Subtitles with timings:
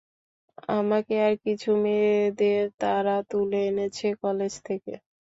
[0.71, 4.93] আমাকে আর কিছু মেয়েদের তারা তুলে এনেছে, কলেজ থেকে।